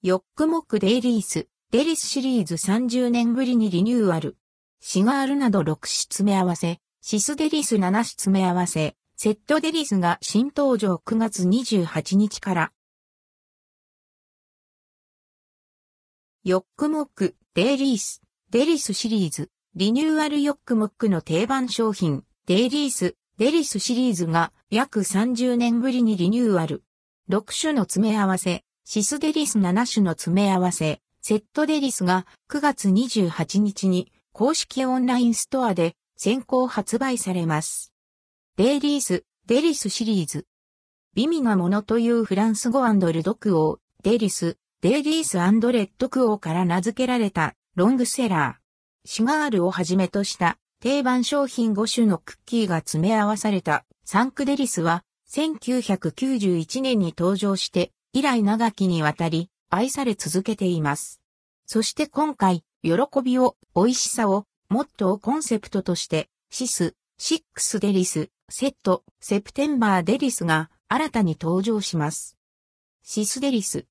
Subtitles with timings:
[0.00, 4.36] ヨックモックデイリース、デリスシリーズ30年ぶりにリニューアル。
[4.78, 12.72] シガールなど6種詰め合わせ、シスデリス7種詰め合わせ、セットデリスが新登場9月28日から。
[16.44, 26.84] ヨックモック、デイリース、デリスシリーズ、リニューアルヨックモックの定番商品、デイリース、デリスシリーズが約30年ぶりにリニューアル。
[27.30, 37.92] 6種の詰め合わせ、シスデリス7種の詰め合わせ、セットデリスが9月28日に公式オンラインストアで先行発売されます。
[38.56, 40.46] délices、デリスシリーズ。
[41.14, 49.06] 美味なものというフランス語 and ldquo、デリス、 délices rdquo から名付けられたロングセラー。
[49.06, 61.20] シガールをはじめとした定番商品5種のクッキーが詰め合わされたサンクデリスは1991年に登場して以来長きにわたり愛され続けています。
[61.66, 72.36] そして今回、喜びを、美味しさを、もっとをコンセプトとして、シス、シックスデリス、セット、 September デリスが新たに登場します。
[73.04, 73.86] シスデリス。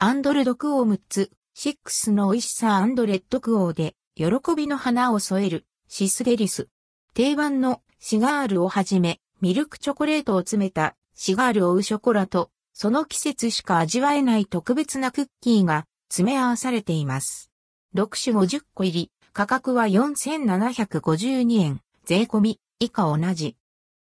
[0.00, 4.26] and ldquo 6つ、 six の美味しさ and rdquo で、喜
[4.56, 6.68] びの花を添える、シスデリス。
[7.14, 17.50] 定番のシガールをはじめ、ミルクチョコレートを詰めたシガールオウショコラとその季節しか味わえない特別なクッキーが詰め合わされています。
[17.94, 23.56] 6種50個入り、価格は4752円、税込み、以下同じ。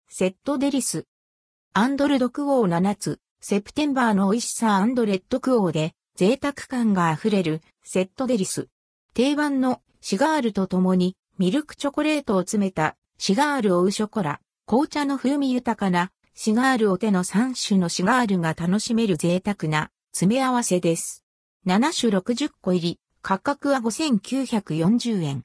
[0.07, 1.05] セットデリス。
[1.73, 8.69] and ldquo 7つ、 September の美味しさ and rdquo で、贅沢感が溢れる、セットデリス。
[9.13, 21.23] 定番のシガールと共に、ミルクチョコレートを詰めた、シガールオウショコラ、紅茶の風味豊かな、シガールオテの3種のシガールが楽しめる贅沢な詰め合わせです。
[21.67, 25.43] 7種60個入り、価格は5940円。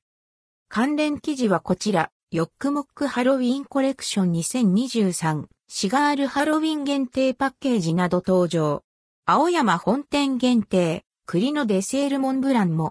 [0.70, 8.82] 関連記事はこちら、ヨックモックハロウィンコレクション2023、シガールハロウィン限定パッケージなど登場。
[9.26, 12.86] 青山本店限定、栗のデセールモンブランも、